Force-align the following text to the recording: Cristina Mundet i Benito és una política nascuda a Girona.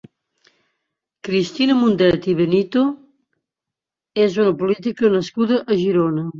Cristina 1.27 1.75
Mundet 1.81 2.25
i 2.33 2.35
Benito 2.41 2.83
és 4.27 4.41
una 4.47 4.57
política 4.65 5.15
nascuda 5.21 5.65
a 5.73 5.75
Girona. 5.87 6.29